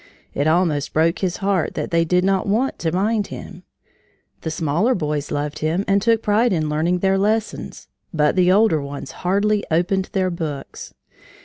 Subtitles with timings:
[0.33, 3.61] It almost broke his heart that they did not want to mind him.
[4.41, 8.81] The smaller boys loved him and took pride in learning their lessons, but the older
[8.81, 10.95] ones hardly opened their books.